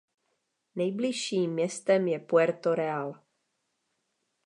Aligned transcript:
Nejbližším 0.75 1.53
městem 1.53 2.07
je 2.07 2.19
Puerto 2.19 2.75
Real. 2.75 3.21